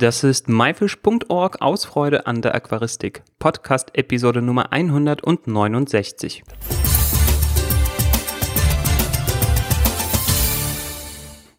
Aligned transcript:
Das 0.00 0.22
ist 0.22 0.48
myfish.org 0.48 1.60
aus 1.60 1.84
Freude 1.84 2.28
an 2.28 2.40
der 2.40 2.54
Aquaristik. 2.54 3.24
Podcast 3.40 3.90
Episode 3.94 4.40
Nummer 4.40 4.70
169. 4.72 6.44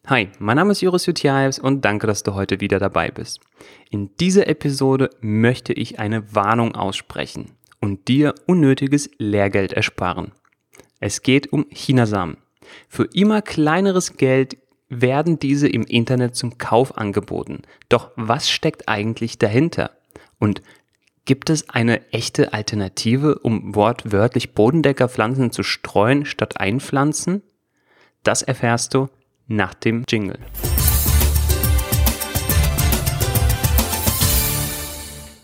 Hi, 0.08 0.30
mein 0.40 0.56
Name 0.56 0.72
ist 0.72 0.80
Joris 0.80 1.06
Jutjaevs 1.06 1.60
und 1.60 1.84
danke, 1.84 2.08
dass 2.08 2.24
du 2.24 2.34
heute 2.34 2.62
wieder 2.62 2.80
dabei 2.80 3.12
bist. 3.12 3.42
In 3.90 4.16
dieser 4.16 4.48
Episode 4.48 5.10
möchte 5.20 5.74
ich 5.74 6.00
eine 6.00 6.34
Warnung 6.34 6.76
aussprechen 6.76 7.58
und 7.82 8.08
dir 8.08 8.36
unnötiges 8.48 9.10
Lehrgeld 9.18 9.74
ersparen. 9.74 10.32
Es 11.02 11.24
geht 11.24 11.52
um 11.52 11.66
Chinasamen. 11.72 12.38
Für 12.88 13.04
immer 13.14 13.42
kleineres 13.42 14.16
Geld 14.16 14.56
werden 14.90 15.38
diese 15.38 15.68
im 15.68 15.84
Internet 15.84 16.36
zum 16.36 16.58
Kauf 16.58 16.98
angeboten. 16.98 17.62
Doch 17.88 18.12
was 18.16 18.50
steckt 18.50 18.90
eigentlich 18.90 19.38
dahinter? 19.38 19.92
Und 20.40 20.62
gibt 21.26 21.52
es 21.52 21.70
eine 21.70 22.12
echte 22.12 22.54
Alternative, 22.54 23.38
um 23.40 23.76
wortwörtlich 23.76 24.56
Bodendeckerpflanzen 24.56 25.52
zu 25.52 25.62
streuen 25.62 26.26
statt 26.26 26.60
einpflanzen? 26.60 27.44
Das 28.24 28.42
erfährst 28.42 28.96
du 28.96 29.10
nach 29.48 29.76
dem 29.76 30.06
Jingle. 30.08 30.40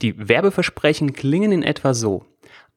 Die 0.01 0.27
Werbeversprechen 0.27 1.13
klingen 1.13 1.51
in 1.51 1.63
etwa 1.63 1.93
so. 1.93 2.25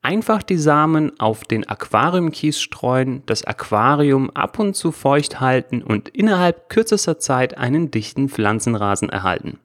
Einfach 0.09 0.43
die 0.43 0.57
Samen 0.57 1.21
auf 1.21 1.45
den 1.45 1.69
Aquariumkies 1.69 2.63
streuen, 2.63 3.23
das 3.27 3.45
Aquarium 3.45 4.31
ab 4.31 4.59
und 4.59 4.73
zu 4.73 4.91
feucht 4.91 5.39
halten 5.39 5.83
und 5.83 6.09
innerhalb 6.09 6.71
kürzester 6.71 7.19
Zeit 7.19 7.59
einen 7.59 7.91
dichten 7.91 8.31
Pflanzenrasen 8.31 9.11
erhalten. 9.11 9.59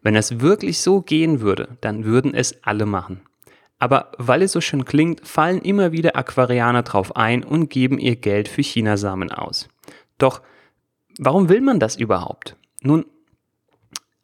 Wenn 0.00 0.14
es 0.14 0.38
wirklich 0.38 0.78
so 0.78 1.00
gehen 1.00 1.40
würde, 1.40 1.76
dann 1.80 2.04
würden 2.04 2.32
es 2.32 2.62
alle 2.62 2.86
machen. 2.86 3.22
Aber 3.80 4.12
weil 4.18 4.42
es 4.42 4.52
so 4.52 4.60
schön 4.60 4.84
klingt, 4.84 5.26
fallen 5.26 5.62
immer 5.62 5.90
wieder 5.90 6.14
Aquarianer 6.14 6.84
drauf 6.84 7.16
ein 7.16 7.42
und 7.42 7.68
geben 7.68 7.98
ihr 7.98 8.14
Geld 8.14 8.46
für 8.46 8.62
Chinasamen 8.62 9.32
aus. 9.32 9.68
Doch 10.16 10.42
warum 11.18 11.48
will 11.48 11.60
man 11.60 11.80
das 11.80 11.96
überhaupt? 11.96 12.54
Nun, 12.82 13.04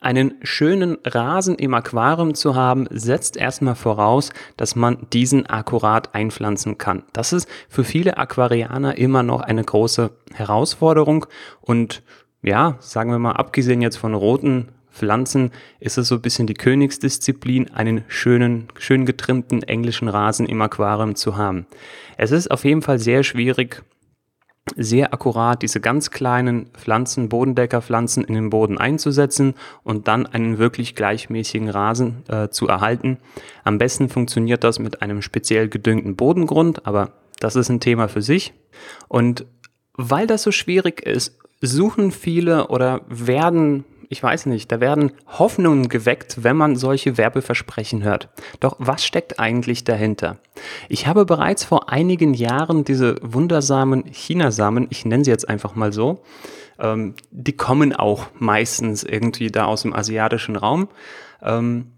einen 0.05 0.35
schönen 0.43 0.99
Rasen 1.05 1.57
im 1.57 1.75
Aquarium 1.75 2.35
zu 2.35 2.55
haben, 2.55 2.87
setzt 2.91 3.37
erstmal 3.37 3.75
voraus, 3.75 4.31
dass 4.57 4.77
man 4.77 5.07
diesen 5.13 5.47
akkurat 5.47 6.15
einpflanzen 6.15 6.79
kann. 6.79 7.03
Das 7.13 7.33
ist 7.33 7.49
für 7.69 7.85
viele 7.85 8.19
Aquarianer 8.19 8.99
immer 8.99 9.23
noch 9.23 9.41
eine 9.41 9.65
große 9.65 10.11
Herausforderung 10.35 11.27
und 11.61 12.03
ja, 12.43 12.77
sagen 12.81 13.11
wir 13.11 13.19
mal, 13.19 13.33
abgesehen 13.33 13.81
jetzt 13.81 13.97
von 13.97 14.15
roten 14.15 14.69
Pflanzen 14.95 15.51
ist 15.81 15.99
es 15.99 16.09
so 16.09 16.17
ein 16.17 16.23
bisschen 16.23 16.47
die 16.47 16.55
Königsdisziplin, 16.55 17.73
einen 17.73 18.05
schönen, 18.07 18.69
schön 18.79 19.07
getrimmten 19.07 19.63
englischen 19.63 20.09
Rasen 20.09 20.47
im 20.47 20.63
Aquarium 20.63 21.17
zu 21.17 21.37
haben. 21.37 21.67
Es 22.17 22.31
ist 22.31 22.51
auf 22.51 22.65
jeden 22.65 22.83
Fall 22.83 22.99
sehr 22.99 23.25
schwierig, 23.25 23.83
sehr 24.77 25.13
akkurat 25.13 25.63
diese 25.63 25.81
ganz 25.81 26.11
kleinen 26.11 26.67
Pflanzen, 26.73 27.29
Bodendeckerpflanzen 27.29 28.25
in 28.25 28.35
den 28.35 28.51
Boden 28.51 28.79
einzusetzen 28.79 29.55
und 29.83 30.09
dann 30.09 30.27
einen 30.27 30.59
wirklich 30.59 30.95
gleichmäßigen 30.95 31.69
Rasen 31.69 32.23
äh, 32.29 32.49
zu 32.49 32.67
erhalten. 32.67 33.19
Am 33.63 33.79
besten 33.79 34.09
funktioniert 34.09 34.65
das 34.65 34.79
mit 34.79 35.03
einem 35.03 35.23
speziell 35.23 35.69
gedüngten 35.69 36.17
Bodengrund, 36.17 36.87
aber 36.87 37.13
das 37.41 37.57
ist 37.57 37.69
ein 37.69 37.81
Thema 37.81 38.09
für 38.09 38.23
sich. 38.23 38.55
Und 39.09 39.47
weil 39.97 40.27
das 40.27 40.43
so 40.43 40.51
schwierig 40.51 41.03
ist, 41.03 41.39
suchen 41.61 42.11
viele 42.11 42.69
oder 42.69 43.03
werden 43.09 43.85
ich 44.09 44.23
weiß 44.23 44.47
nicht, 44.47 44.71
da 44.71 44.81
werden 44.81 45.13
Hoffnungen 45.27 45.89
geweckt, 45.89 46.43
wenn 46.43 46.57
man 46.57 46.77
solche 46.77 47.17
Werbeversprechen 47.19 48.03
hört. 48.03 48.29
Doch 48.61 48.77
was 48.79 49.05
steckt 49.05 49.39
eigentlich 49.39 49.85
dahinter? 49.85 50.39
Ich 50.89 51.07
habe 51.07 51.25
bereits 51.25 51.65
vor 51.65 51.91
einigen 51.91 52.35
Jahren 52.35 52.85
diese 52.85 53.17
wundersamen 53.23 54.05
Chinasamen, 54.07 54.87
ich 54.91 55.05
nenne 55.05 55.25
sie 55.25 55.31
jetzt 55.31 55.49
einfach 55.49 55.75
mal 55.75 55.93
so, 55.93 56.23
ähm, 56.79 57.15
die 57.31 57.57
kommen 57.57 57.95
auch 57.95 58.27
meistens 58.39 59.05
irgendwie 59.05 59.51
da 59.51 59.67
aus 59.67 59.83
dem 59.83 59.95
asiatischen 59.95 60.57
Raum. 60.57 60.89
Ähm, 61.43 61.93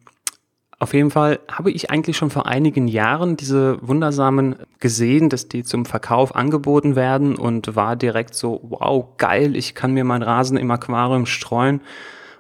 auf 0.79 0.93
jeden 0.93 1.11
Fall 1.11 1.39
habe 1.51 1.71
ich 1.71 1.91
eigentlich 1.91 2.19
schon 2.19 2.29
vor 2.29 2.47
einigen 2.47 2.87
Jahren 2.87 3.37
diese 3.37 3.79
Wundersamen 3.81 4.57
gesehen, 4.79 5.31
dass 5.31 5.49
die 5.49 5.65
zum 5.65 5.87
Verkauf 5.87 6.37
angeboten 6.37 6.97
werden 6.97 7.37
und 7.37 7.77
war 7.77 7.97
direkt 7.97 8.35
so, 8.35 8.61
wow, 8.63 9.07
geil, 9.17 9.57
ich 9.57 9.75
kann 9.75 9.93
mir 9.93 10.05
meinen 10.05 10.23
Rasen 10.23 10.59
im 10.59 10.71
Aquarium 10.71 11.25
streuen 11.25 11.81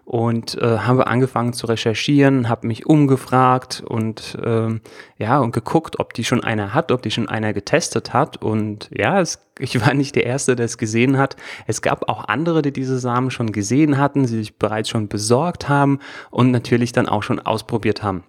und 0.06 0.56
äh, 0.62 0.78
habe 0.78 1.08
angefangen 1.08 1.52
zu 1.52 1.66
recherchieren, 1.66 2.48
habe 2.48 2.68
mich 2.68 2.86
umgefragt 2.86 3.82
und 3.84 4.38
ähm, 4.42 4.80
ja 5.18 5.40
und 5.40 5.50
geguckt, 5.50 5.98
ob 5.98 6.14
die 6.14 6.22
schon 6.22 6.44
einer 6.44 6.74
hat, 6.74 6.92
ob 6.92 7.02
die 7.02 7.10
schon 7.10 7.28
einer 7.28 7.52
getestet 7.52 8.12
hat 8.12 8.40
und 8.40 8.88
ja, 8.96 9.20
es, 9.20 9.40
ich 9.58 9.84
war 9.84 9.94
nicht 9.94 10.14
der 10.14 10.24
erste, 10.24 10.54
der 10.54 10.66
es 10.66 10.78
gesehen 10.78 11.18
hat. 11.18 11.34
Es 11.66 11.82
gab 11.82 12.08
auch 12.08 12.28
andere, 12.28 12.62
die 12.62 12.72
diese 12.72 13.00
Samen 13.00 13.32
schon 13.32 13.50
gesehen 13.50 13.98
hatten, 13.98 14.26
sie 14.26 14.38
sich 14.38 14.58
bereits 14.58 14.88
schon 14.88 15.08
besorgt 15.08 15.68
haben 15.68 15.98
und 16.30 16.52
natürlich 16.52 16.92
dann 16.92 17.08
auch 17.08 17.24
schon 17.24 17.40
ausprobiert 17.40 18.04
haben. 18.04 18.22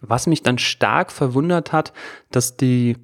Was 0.00 0.26
mich 0.26 0.42
dann 0.42 0.56
stark 0.56 1.12
verwundert 1.12 1.70
hat, 1.70 1.92
dass 2.30 2.56
die 2.56 2.96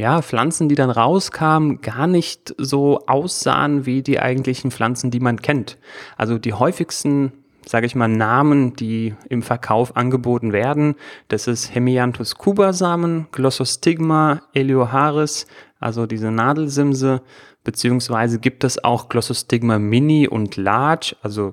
ja, 0.00 0.22
Pflanzen, 0.22 0.70
die 0.70 0.76
dann 0.76 0.88
rauskamen, 0.88 1.82
gar 1.82 2.06
nicht 2.06 2.54
so 2.56 3.00
aussahen 3.06 3.84
wie 3.84 4.02
die 4.02 4.18
eigentlichen 4.18 4.70
Pflanzen, 4.70 5.10
die 5.10 5.20
man 5.20 5.42
kennt. 5.42 5.76
Also 6.16 6.38
die 6.38 6.54
häufigsten, 6.54 7.32
sage 7.66 7.84
ich 7.84 7.94
mal, 7.94 8.08
Namen, 8.08 8.74
die 8.74 9.14
im 9.28 9.42
Verkauf 9.42 9.96
angeboten 9.96 10.54
werden, 10.54 10.94
das 11.28 11.46
ist 11.46 11.74
Hemianthus 11.74 12.36
cubasamen, 12.36 13.26
Glossostigma 13.30 14.40
elioharis, 14.54 15.46
also 15.80 16.06
diese 16.06 16.30
Nadelsimse, 16.30 17.20
beziehungsweise 17.62 18.38
gibt 18.38 18.64
es 18.64 18.82
auch 18.82 19.10
Glossostigma 19.10 19.78
mini 19.78 20.26
und 20.26 20.56
large, 20.56 21.14
also 21.20 21.52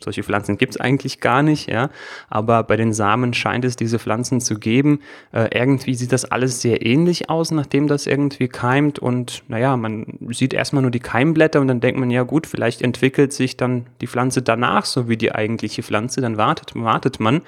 solche 0.00 0.22
Pflanzen 0.22 0.58
gibt 0.58 0.74
es 0.74 0.80
eigentlich 0.80 1.20
gar 1.20 1.42
nicht, 1.42 1.68
ja. 1.68 1.90
Aber 2.28 2.62
bei 2.62 2.76
den 2.76 2.92
Samen 2.92 3.32
scheint 3.32 3.64
es 3.64 3.76
diese 3.76 3.98
Pflanzen 3.98 4.40
zu 4.40 4.58
geben. 4.58 5.00
Äh, 5.32 5.48
irgendwie 5.56 5.94
sieht 5.94 6.12
das 6.12 6.24
alles 6.24 6.60
sehr 6.60 6.84
ähnlich 6.84 7.30
aus, 7.30 7.50
nachdem 7.50 7.86
das 7.86 8.06
irgendwie 8.06 8.48
keimt. 8.48 8.98
Und 8.98 9.44
naja, 9.48 9.76
man 9.76 10.18
sieht 10.30 10.52
erstmal 10.52 10.82
nur 10.82 10.90
die 10.90 11.00
Keimblätter 11.00 11.60
und 11.60 11.68
dann 11.68 11.80
denkt 11.80 11.98
man, 11.98 12.10
ja 12.10 12.22
gut, 12.22 12.46
vielleicht 12.46 12.82
entwickelt 12.82 13.32
sich 13.32 13.56
dann 13.56 13.86
die 14.00 14.06
Pflanze 14.06 14.42
danach, 14.42 14.84
so 14.84 15.08
wie 15.08 15.16
die 15.16 15.34
eigentliche 15.34 15.82
Pflanze. 15.82 16.20
Dann 16.20 16.36
wartet, 16.36 16.74
wartet 16.74 17.20
man. 17.20 17.42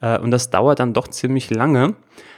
Äh, 0.00 0.18
und 0.18 0.30
das 0.30 0.50
dauert 0.50 0.80
dann 0.80 0.92
doch 0.92 1.08
ziemlich 1.08 1.50
lange. 1.50 1.94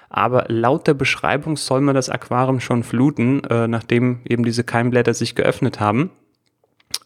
Aber 0.08 0.44
laut 0.48 0.86
der 0.86 0.94
Beschreibung 0.94 1.56
soll 1.56 1.80
man 1.80 1.94
das 1.94 2.08
Aquarium 2.08 2.60
schon 2.60 2.84
fluten, 2.84 3.42
äh, 3.44 3.66
nachdem 3.66 4.20
eben 4.24 4.44
diese 4.44 4.62
Keimblätter 4.62 5.14
sich 5.14 5.34
geöffnet 5.34 5.80
haben. 5.80 6.10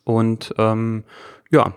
Und 0.05 0.55
ähm, 0.59 1.05
ja, 1.51 1.75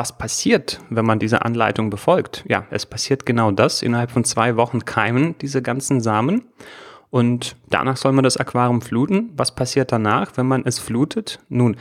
was 0.00 0.16
passiert, 0.16 0.80
wenn 0.88 1.04
man 1.04 1.18
diese 1.18 1.44
Anleitung 1.44 1.90
befolgt? 1.90 2.42
Ja, 2.48 2.64
es 2.70 2.86
passiert 2.86 3.26
genau 3.26 3.50
das. 3.50 3.82
Innerhalb 3.82 4.10
von 4.10 4.24
zwei 4.24 4.56
Wochen 4.56 4.86
keimen 4.86 5.34
diese 5.42 5.60
ganzen 5.60 6.00
Samen. 6.00 6.44
Und 7.10 7.54
danach 7.68 7.98
soll 7.98 8.12
man 8.12 8.24
das 8.24 8.38
Aquarium 8.38 8.80
fluten. 8.80 9.28
Was 9.36 9.54
passiert 9.54 9.92
danach, 9.92 10.38
wenn 10.38 10.46
man 10.46 10.62
es 10.64 10.78
flutet? 10.78 11.40
Nun, 11.50 11.76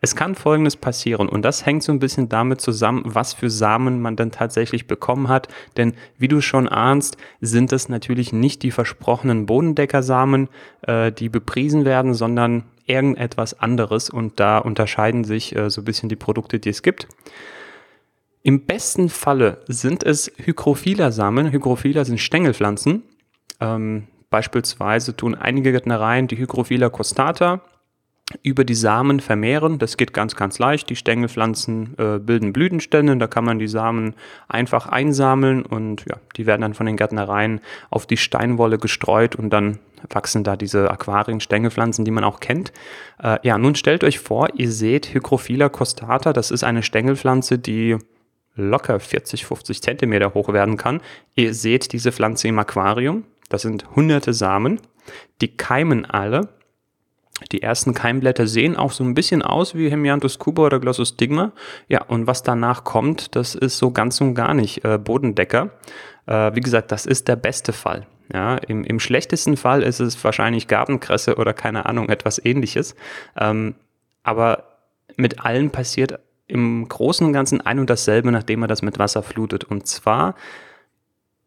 es 0.00 0.16
kann 0.16 0.34
Folgendes 0.34 0.76
passieren 0.76 1.28
und 1.28 1.42
das 1.42 1.66
hängt 1.66 1.82
so 1.82 1.92
ein 1.92 1.98
bisschen 1.98 2.30
damit 2.30 2.62
zusammen, 2.62 3.02
was 3.04 3.34
für 3.34 3.50
Samen 3.50 4.00
man 4.00 4.16
dann 4.16 4.30
tatsächlich 4.30 4.86
bekommen 4.86 5.28
hat. 5.28 5.48
Denn 5.76 5.92
wie 6.16 6.28
du 6.28 6.40
schon 6.40 6.66
ahnst, 6.66 7.18
sind 7.42 7.70
es 7.74 7.90
natürlich 7.90 8.32
nicht 8.32 8.62
die 8.62 8.70
versprochenen 8.70 9.44
Bodendeckersamen, 9.44 10.48
äh, 10.86 11.12
die 11.12 11.28
bepriesen 11.28 11.84
werden, 11.84 12.14
sondern 12.14 12.64
irgendetwas 12.86 13.58
anderes 13.58 14.10
und 14.10 14.40
da 14.40 14.58
unterscheiden 14.58 15.24
sich 15.24 15.54
äh, 15.56 15.70
so 15.70 15.82
ein 15.82 15.84
bisschen 15.84 16.08
die 16.08 16.16
Produkte, 16.16 16.58
die 16.58 16.70
es 16.70 16.82
gibt. 16.82 17.08
Im 18.42 18.66
besten 18.66 19.08
Falle 19.08 19.62
sind 19.68 20.02
es 20.02 20.32
Hygrophila-Samen. 20.36 21.52
Hygrophila 21.52 22.04
sind 22.04 22.18
Stängelpflanzen. 22.18 23.04
Ähm, 23.60 24.08
beispielsweise 24.30 25.16
tun 25.16 25.36
einige 25.36 25.70
Gärtnereien 25.70 26.26
die 26.26 26.38
Hygrophila 26.38 26.88
costata 26.88 27.60
über 28.42 28.64
die 28.64 28.74
Samen 28.74 29.20
vermehren. 29.20 29.78
Das 29.78 29.96
geht 29.96 30.12
ganz, 30.12 30.34
ganz 30.34 30.58
leicht. 30.58 30.90
Die 30.90 30.96
Stängelpflanzen 30.96 31.94
äh, 31.98 32.18
bilden 32.18 32.52
Blütenstände. 32.52 33.16
Da 33.16 33.26
kann 33.26 33.44
man 33.44 33.58
die 33.58 33.68
Samen 33.68 34.14
einfach 34.48 34.86
einsammeln 34.86 35.64
und 35.64 36.04
ja, 36.08 36.16
die 36.36 36.46
werden 36.46 36.62
dann 36.62 36.74
von 36.74 36.86
den 36.86 36.96
Gärtnereien 36.96 37.60
auf 37.90 38.06
die 38.06 38.16
Steinwolle 38.16 38.78
gestreut 38.78 39.36
und 39.36 39.50
dann 39.50 39.78
wachsen 40.10 40.44
da 40.44 40.56
diese 40.56 40.90
Aquarien-Stängelpflanzen, 40.90 42.04
die 42.04 42.10
man 42.10 42.24
auch 42.24 42.40
kennt. 42.40 42.72
Äh, 43.22 43.38
ja, 43.42 43.58
nun 43.58 43.74
stellt 43.74 44.04
euch 44.04 44.18
vor, 44.18 44.48
ihr 44.54 44.70
seht 44.70 45.14
Hygrophila 45.14 45.68
costata. 45.68 46.32
Das 46.32 46.50
ist 46.50 46.64
eine 46.64 46.82
Stängelpflanze, 46.82 47.58
die 47.58 47.96
locker 48.54 49.00
40, 49.00 49.46
50 49.46 49.82
Zentimeter 49.82 50.34
hoch 50.34 50.52
werden 50.52 50.76
kann. 50.76 51.00
Ihr 51.34 51.54
seht 51.54 51.92
diese 51.92 52.12
Pflanze 52.12 52.48
im 52.48 52.58
Aquarium. 52.58 53.24
Das 53.48 53.62
sind 53.62 53.94
hunderte 53.94 54.32
Samen. 54.32 54.80
Die 55.40 55.56
keimen 55.56 56.04
alle 56.04 56.48
Die 57.50 57.62
ersten 57.62 57.92
Keimblätter 57.92 58.46
sehen 58.46 58.76
auch 58.76 58.92
so 58.92 59.02
ein 59.02 59.14
bisschen 59.14 59.42
aus 59.42 59.74
wie 59.74 59.90
Hemianthus 59.90 60.38
cuba 60.38 60.62
oder 60.62 60.78
Glossostigma. 60.78 61.52
Ja, 61.88 62.02
und 62.04 62.26
was 62.26 62.42
danach 62.42 62.84
kommt, 62.84 63.34
das 63.34 63.54
ist 63.54 63.78
so 63.78 63.90
ganz 63.90 64.20
und 64.20 64.34
gar 64.34 64.54
nicht 64.54 64.84
äh, 64.84 64.98
Bodendecker. 64.98 65.70
Äh, 66.26 66.54
wie 66.54 66.60
gesagt, 66.60 66.92
das 66.92 67.04
ist 67.04 67.28
der 67.28 67.36
beste 67.36 67.72
Fall. 67.72 68.06
Ja, 68.32 68.56
im, 68.56 68.82
im 68.84 68.98
schlechtesten 68.98 69.56
Fall 69.56 69.82
ist 69.82 70.00
es 70.00 70.22
wahrscheinlich 70.24 70.66
Gartenkresse 70.66 71.36
oder 71.36 71.52
keine 71.52 71.84
Ahnung, 71.86 72.08
etwas 72.08 72.42
ähnliches. 72.42 72.94
Ähm, 73.38 73.74
aber 74.22 74.64
mit 75.16 75.44
allen 75.44 75.70
passiert 75.70 76.18
im 76.46 76.88
Großen 76.88 77.26
und 77.26 77.32
Ganzen 77.32 77.60
ein 77.60 77.78
und 77.78 77.90
dasselbe, 77.90 78.32
nachdem 78.32 78.60
man 78.60 78.68
das 78.68 78.82
mit 78.82 78.98
Wasser 78.98 79.22
flutet. 79.22 79.64
Und 79.64 79.86
zwar 79.86 80.34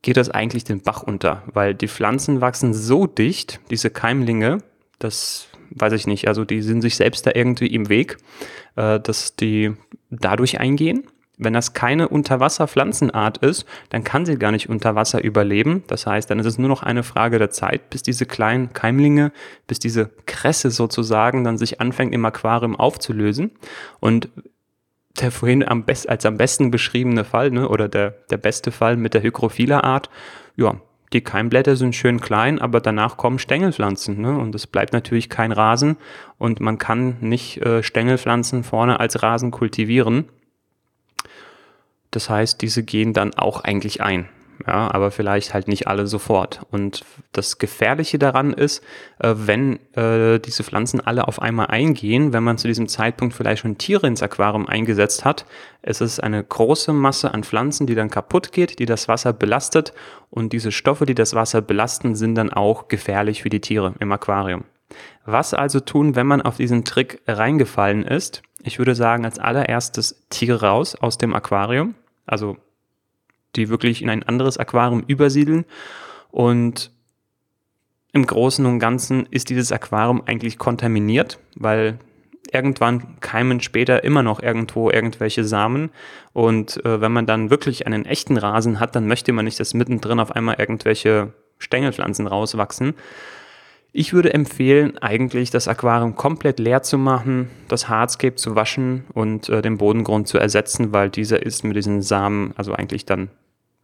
geht 0.04 0.18
das 0.18 0.30
eigentlich 0.30 0.64
den 0.64 0.82
Bach 0.82 1.02
unter, 1.02 1.44
weil 1.52 1.74
die 1.74 1.88
Pflanzen 1.88 2.40
wachsen 2.40 2.74
so 2.74 3.08
dicht, 3.08 3.60
diese 3.72 3.90
Keimlinge, 3.90 4.60
das 5.00 5.48
weiß 5.72 5.94
ich 5.94 6.06
nicht, 6.06 6.28
also 6.28 6.46
die 6.46 6.62
sind 6.62 6.82
sich 6.82 6.96
selbst 6.96 7.26
da 7.26 7.32
irgendwie 7.34 7.68
im 7.68 7.90
Weg, 7.90 8.18
äh, 8.76 9.00
dass 9.00 9.36
die 9.36 9.74
dadurch 10.12 10.60
eingehen. 10.60 11.08
Wenn 11.38 11.54
das 11.54 11.74
keine 11.74 12.08
Unterwasserpflanzenart 12.08 13.40
ist, 13.40 13.66
dann 13.90 14.04
kann 14.04 14.26
sie 14.26 14.38
gar 14.38 14.52
nicht 14.52 14.70
unter 14.70 14.96
Wasser 14.96 15.24
überleben. 15.24 15.84
Das 15.88 16.08
heißt, 16.08 16.30
dann 16.30 16.40
ist 16.40 16.46
es 16.46 16.58
nur 16.58 16.70
noch 16.70 16.84
eine 16.84 17.04
Frage 17.04 17.40
der 17.40 17.50
Zeit, 17.50 17.90
bis 17.90 18.04
diese 18.04 18.26
kleinen 18.26 18.72
Keimlinge, 18.74 19.32
bis 19.68 19.80
diese 19.80 20.10
Kresse 20.26 20.72
sozusagen 20.72 21.44
dann 21.44 21.58
sich 21.58 21.82
anfängt 21.82 22.14
im 22.14 22.26
Aquarium 22.26 22.76
aufzulösen. 22.76 23.52
Und 24.00 24.30
der 25.20 25.32
vorhin 25.32 25.68
am 25.68 25.84
best, 25.84 26.08
als 26.10 26.26
am 26.26 26.38
besten 26.38 26.72
beschriebene 26.72 27.24
Fall, 27.24 27.52
ne, 27.52 27.68
oder 27.68 27.88
der, 27.88 28.12
der 28.30 28.38
beste 28.38 28.72
Fall 28.72 28.98
mit 28.98 29.14
der 29.14 29.24
Hygrophila-Art, 29.24 30.10
ja, 30.56 30.76
die 31.14 31.22
Keimblätter 31.22 31.76
sind 31.76 31.96
schön 31.96 32.20
klein, 32.20 32.60
aber 32.60 32.82
danach 32.82 33.16
kommen 33.16 33.40
Stängelpflanzen. 33.40 34.20
Ne? 34.20 34.38
Und 34.38 34.56
es 34.56 34.68
bleibt 34.68 34.92
natürlich 34.92 35.30
kein 35.30 35.52
Rasen 35.52 35.98
und 36.38 36.60
man 36.60 36.78
kann 36.78 37.18
nicht 37.22 37.58
äh, 37.66 37.84
Stängelpflanzen 37.84 38.64
vorne 38.64 39.00
als 39.00 39.24
Rasen 39.24 39.52
kultivieren. 39.52 40.26
Das 42.12 42.30
heißt, 42.30 42.62
diese 42.62 42.84
gehen 42.84 43.14
dann 43.14 43.34
auch 43.34 43.62
eigentlich 43.62 44.02
ein. 44.02 44.30
Ja, 44.66 44.90
aber 44.94 45.12
vielleicht 45.12 45.54
halt 45.54 45.68
nicht 45.68 45.88
alle 45.88 46.08
sofort. 46.08 46.62
Und 46.72 47.04
das 47.34 47.58
Gefährliche 47.58 48.18
daran 48.18 48.54
ist, 48.54 48.84
äh, 49.20 49.34
wenn 49.36 49.80
äh, 49.94 50.40
diese 50.40 50.64
Pflanzen 50.64 51.02
alle 51.02 51.28
auf 51.28 51.42
einmal 51.42 51.68
eingehen, 51.68 52.32
wenn 52.32 52.44
man 52.44 52.58
zu 52.58 52.68
diesem 52.68 52.88
Zeitpunkt 52.88 53.36
vielleicht 53.36 53.62
schon 53.62 53.78
Tiere 53.78 54.08
ins 54.08 54.24
Aquarium 54.24 54.68
eingesetzt 54.68 55.26
hat, 55.26 55.46
es 55.82 56.02
ist 56.02 56.22
eine 56.22 56.44
große 56.44 56.94
Masse 56.94 57.34
an 57.34 57.44
Pflanzen, 57.44 57.86
die 57.86 57.96
dann 57.96 58.10
kaputt 58.10 58.54
geht, 58.54 58.80
die 58.80 58.86
das 58.86 59.08
Wasser 59.08 59.34
belastet. 59.34 59.94
Und 60.30 60.54
diese 60.54 60.72
Stoffe, 60.72 61.06
die 61.06 61.16
das 61.16 61.36
Wasser 61.36 61.62
belasten, 61.62 62.16
sind 62.16 62.36
dann 62.36 62.52
auch 62.52 62.88
gefährlich 62.88 63.44
für 63.44 63.50
die 63.50 63.62
Tiere 63.62 63.94
im 64.00 64.12
Aquarium. 64.12 64.64
Was 65.26 65.54
also 65.54 65.80
tun, 65.80 66.16
wenn 66.16 66.28
man 66.28 66.42
auf 66.42 66.58
diesen 66.58 66.86
Trick 66.86 67.22
reingefallen 67.28 68.04
ist? 68.04 68.42
Ich 68.66 68.80
würde 68.80 68.96
sagen, 68.96 69.26
als 69.26 69.38
allererstes 69.38 70.26
Tiere 70.30 70.62
raus 70.62 70.96
aus 70.96 71.18
dem 71.18 71.36
Aquarium. 71.36 71.94
Also 72.26 72.58
die 73.56 73.70
wirklich 73.70 74.02
in 74.02 74.10
ein 74.10 74.24
anderes 74.24 74.58
Aquarium 74.58 75.04
übersiedeln. 75.06 75.66
Und 76.32 76.92
im 78.12 78.26
Großen 78.26 78.66
und 78.66 78.80
Ganzen 78.80 79.28
ist 79.28 79.50
dieses 79.50 79.72
Aquarium 79.72 80.24
eigentlich 80.26 80.58
kontaminiert, 80.58 81.40
weil 81.56 82.00
irgendwann 82.52 83.20
keimen 83.20 83.62
später 83.62 84.04
immer 84.04 84.24
noch 84.24 84.42
irgendwo 84.42 84.90
irgendwelche 84.90 85.44
Samen. 85.44 85.92
Und 86.34 86.84
äh, 86.86 87.02
wenn 87.02 87.12
man 87.12 87.28
dann 87.28 87.52
wirklich 87.52 87.86
einen 87.86 88.06
echten 88.06 88.38
Rasen 88.38 88.80
hat, 88.80 88.96
dann 88.96 89.08
möchte 89.08 89.32
man 89.32 89.46
nicht, 89.46 89.60
dass 89.60 89.74
mittendrin 89.74 90.20
auf 90.20 90.32
einmal 90.32 90.56
irgendwelche 90.58 91.34
Stängelpflanzen 91.60 92.26
rauswachsen. 92.26 92.96
Ich 93.98 94.12
würde 94.12 94.34
empfehlen, 94.34 94.98
eigentlich 94.98 95.52
das 95.52 95.70
Aquarium 95.70 96.16
komplett 96.16 96.60
leer 96.60 96.84
zu 96.84 96.98
machen, 96.98 97.50
das 97.70 97.88
Hardscape 97.88 98.36
zu 98.36 98.54
waschen 98.54 99.06
und 99.14 99.48
äh, 99.48 99.62
den 99.62 99.78
Bodengrund 99.78 100.28
zu 100.28 100.38
ersetzen, 100.38 100.92
weil 100.92 101.10
dieser 101.10 101.42
ist 101.46 101.64
mit 101.64 101.78
diesen 101.78 102.02
Samen 102.02 102.54
also 102.58 102.74
eigentlich 102.74 103.06
dann 103.06 103.30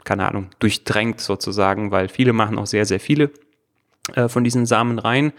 keine 0.04 0.28
Ahnung, 0.28 0.48
durchdrängt 0.60 1.22
sozusagen, 1.22 1.92
weil 1.92 2.10
viele 2.10 2.34
machen 2.34 2.58
auch 2.58 2.66
sehr, 2.66 2.86
sehr 2.86 3.00
viele 3.00 3.31
äh, 4.16 4.28
von 4.28 4.44
diesen 4.44 4.66
Samen 4.66 5.00
rein. 5.00 5.34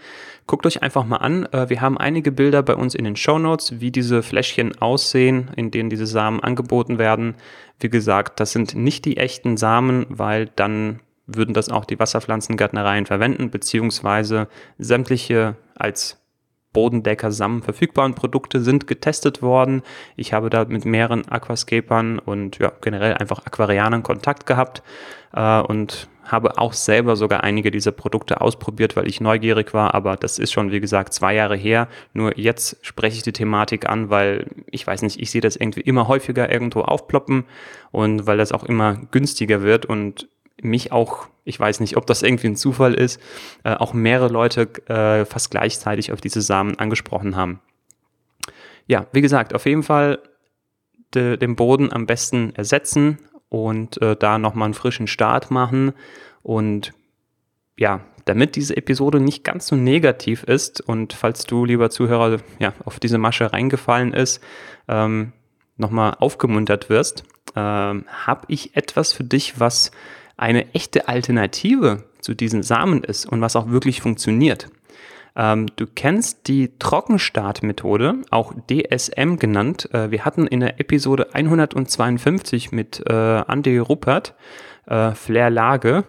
Guckt 0.47 0.65
euch 0.65 0.81
einfach 0.81 1.05
mal 1.05 1.17
an. 1.17 1.45
Äh, 1.51 1.69
wir 1.69 1.81
haben 1.81 1.97
einige 1.97 2.31
Bilder 2.31 2.63
bei 2.63 2.75
uns 2.75 2.95
in 2.95 3.03
den 3.03 3.15
Show 3.15 3.39
Notes, 3.39 3.79
wie 3.79 3.91
diese 3.91 4.23
Fläschchen 4.23 4.81
aussehen, 4.81 5.51
in 5.55 5.71
denen 5.71 5.89
diese 5.89 6.07
Samen 6.07 6.39
angeboten 6.39 6.97
werden. 6.97 7.35
Wie 7.79 7.89
gesagt, 7.89 8.39
das 8.39 8.51
sind 8.51 8.75
nicht 8.75 9.05
die 9.05 9.17
echten 9.17 9.57
Samen, 9.57 10.05
weil 10.09 10.49
dann 10.55 10.99
würden 11.35 11.53
das 11.53 11.69
auch 11.69 11.85
die 11.85 11.99
Wasserpflanzengärtnereien 11.99 13.05
verwenden, 13.05 13.49
beziehungsweise 13.49 14.47
sämtliche 14.77 15.55
als 15.75 16.23
Bodendecker 16.73 17.31
Samen 17.31 17.61
verfügbaren 17.61 18.15
Produkte 18.15 18.59
sind 18.59 18.87
getestet 18.87 19.41
worden. 19.41 19.83
Ich 20.17 20.33
habe 20.33 20.49
da 20.49 20.65
mit 20.65 20.85
mehreren 20.85 21.27
Aquascapern 21.29 22.19
und 22.19 22.57
ja, 22.57 22.71
generell 22.81 23.13
einfach 23.13 23.45
Aquarianern 23.45 24.03
Kontakt 24.03 24.45
gehabt 24.45 24.83
äh, 25.33 25.61
und 25.61 26.09
habe 26.23 26.57
auch 26.57 26.73
selber 26.73 27.15
sogar 27.15 27.43
einige 27.43 27.69
dieser 27.69 27.91
Produkte 27.91 28.41
ausprobiert, 28.41 28.95
weil 28.95 29.07
ich 29.07 29.21
neugierig 29.21 29.73
war, 29.73 29.93
aber 29.93 30.15
das 30.15 30.39
ist 30.39 30.53
schon, 30.53 30.71
wie 30.71 30.79
gesagt, 30.79 31.13
zwei 31.13 31.35
Jahre 31.35 31.55
her. 31.55 31.87
Nur 32.13 32.37
jetzt 32.37 32.77
spreche 32.81 33.17
ich 33.17 33.23
die 33.23 33.33
Thematik 33.33 33.89
an, 33.89 34.09
weil 34.09 34.47
ich 34.71 34.87
weiß 34.87 35.01
nicht, 35.01 35.19
ich 35.19 35.31
sehe 35.31 35.41
das 35.41 35.55
irgendwie 35.55 35.81
immer 35.81 36.07
häufiger 36.07 36.51
irgendwo 36.51 36.81
aufploppen 36.81 37.43
und 37.91 38.25
weil 38.25 38.37
das 38.37 38.51
auch 38.51 38.63
immer 38.63 39.01
günstiger 39.11 39.61
wird 39.61 39.85
und 39.85 40.29
mich 40.61 40.91
auch, 40.91 41.27
ich 41.43 41.59
weiß 41.59 41.79
nicht, 41.79 41.97
ob 41.97 42.05
das 42.05 42.21
irgendwie 42.21 42.47
ein 42.47 42.55
Zufall 42.55 42.93
ist, 42.93 43.19
äh, 43.63 43.73
auch 43.73 43.93
mehrere 43.93 44.31
Leute 44.31 44.69
äh, 44.87 45.25
fast 45.25 45.51
gleichzeitig 45.51 46.11
auf 46.11 46.21
diese 46.21 46.41
Samen 46.41 46.77
angesprochen 46.79 47.35
haben. 47.35 47.59
Ja, 48.87 49.07
wie 49.11 49.21
gesagt, 49.21 49.55
auf 49.55 49.65
jeden 49.65 49.83
Fall 49.83 50.19
de, 51.13 51.37
den 51.37 51.55
Boden 51.55 51.91
am 51.91 52.05
besten 52.05 52.53
ersetzen 52.55 53.17
und 53.49 54.01
äh, 54.01 54.15
da 54.15 54.37
nochmal 54.37 54.65
einen 54.65 54.73
frischen 54.73 55.07
Start 55.07 55.51
machen. 55.51 55.93
Und 56.41 56.93
ja, 57.77 58.01
damit 58.25 58.55
diese 58.55 58.77
Episode 58.77 59.19
nicht 59.19 59.43
ganz 59.43 59.67
so 59.67 59.75
negativ 59.75 60.43
ist 60.43 60.81
und 60.81 61.13
falls 61.13 61.45
du, 61.45 61.65
lieber 61.65 61.89
Zuhörer, 61.89 62.39
ja, 62.59 62.73
auf 62.85 62.99
diese 62.99 63.17
Masche 63.17 63.51
reingefallen 63.51 64.13
ist, 64.13 64.41
ähm, 64.87 65.33
nochmal 65.77 66.15
aufgemuntert 66.19 66.89
wirst, 66.89 67.23
ähm, 67.55 68.05
habe 68.07 68.45
ich 68.47 68.75
etwas 68.75 69.13
für 69.13 69.23
dich, 69.23 69.59
was 69.59 69.91
eine 70.43 70.73
echte 70.73 71.07
Alternative 71.07 72.03
zu 72.19 72.33
diesen 72.33 72.63
Samen 72.63 73.01
ist 73.01 73.25
und 73.25 73.39
was 73.39 73.55
auch 73.55 73.69
wirklich 73.69 74.01
funktioniert. 74.01 74.67
Ähm, 75.37 75.67
du 75.77 75.87
kennst 75.87 76.49
die 76.49 76.77
Trockenstartmethode, 76.79 78.15
auch 78.29 78.53
DSM 78.69 79.37
genannt. 79.37 79.89
Äh, 79.93 80.11
wir 80.11 80.25
hatten 80.25 80.45
in 80.45 80.59
der 80.59 80.81
Episode 80.81 81.33
152 81.33 82.73
mit 82.73 83.01
äh, 83.09 83.41
Andy 83.47 83.77
Ruppert, 83.77 84.35
äh, 84.85 85.11
Flair 85.11 85.49
Lage, 85.49 86.03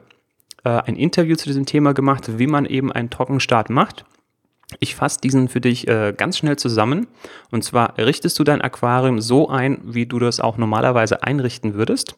äh, 0.65 0.69
ein 0.69 0.97
Interview 0.97 1.37
zu 1.37 1.47
diesem 1.47 1.65
Thema 1.65 1.95
gemacht, 1.95 2.37
wie 2.37 2.49
man 2.49 2.67
eben 2.67 2.91
einen 2.91 3.11
Trockenstart 3.11 3.71
macht. 3.71 4.05
Ich 4.81 4.97
fasse 4.97 5.21
diesen 5.21 5.49
für 5.49 5.61
dich 5.61 5.87
äh, 5.87 6.13
ganz 6.17 6.39
schnell 6.39 6.57
zusammen. 6.57 7.07
Und 7.53 7.63
zwar 7.63 7.97
richtest 7.99 8.37
du 8.41 8.43
dein 8.43 8.63
Aquarium 8.63 9.21
so 9.21 9.49
ein, 9.49 9.81
wie 9.85 10.07
du 10.07 10.19
das 10.19 10.41
auch 10.41 10.59
normalerweise 10.59 11.23
einrichten 11.23 11.75
würdest. 11.75 12.17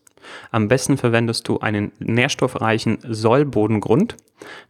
Am 0.51 0.69
besten 0.69 0.97
verwendest 0.97 1.49
du 1.49 1.59
einen 1.61 1.93
nährstoffreichen 1.99 2.99
Sollbodengrund. 3.03 4.17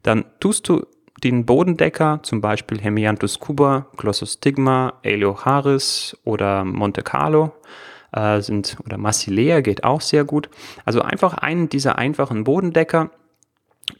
Dann 0.02 0.25
tust 0.40 0.68
du 0.68 0.86
den 1.22 1.46
Bodendecker, 1.46 2.20
zum 2.22 2.40
Beispiel 2.40 2.80
Hemianthus 2.80 3.40
cuba, 3.40 3.86
Glossostigma, 3.96 4.94
Eleocharis 5.02 6.16
oder 6.25 6.64
Monte 6.64 7.02
Carlo, 7.02 7.52
äh, 8.12 8.40
sind, 8.40 8.76
oder 8.84 8.98
Massilea 8.98 9.60
geht 9.60 9.84
auch 9.84 10.00
sehr 10.00 10.25
gut. 10.25 10.50
Also 10.84 11.00
einfach 11.00 11.34
einen 11.34 11.68
dieser 11.68 11.96
einfachen 11.98 12.44
Bodendecker 12.44 13.10